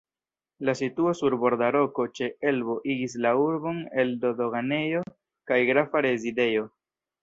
[0.69, 5.07] La situo sur borda roko ĉe Elbo igis la urbon Elbo-doganejo
[5.53, 6.71] kaj grafa rezidejo.